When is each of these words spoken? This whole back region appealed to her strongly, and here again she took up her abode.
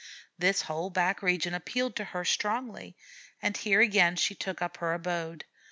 This 0.35 0.63
whole 0.63 0.89
back 0.89 1.21
region 1.21 1.53
appealed 1.53 1.95
to 1.97 2.05
her 2.05 2.25
strongly, 2.25 2.95
and 3.39 3.55
here 3.55 3.81
again 3.81 4.15
she 4.15 4.33
took 4.33 4.59
up 4.59 4.77
her 4.77 4.93
abode. 4.95 5.45